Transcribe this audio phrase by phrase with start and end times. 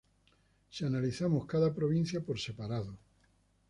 [0.71, 2.97] Si analizamos cada provincia por separado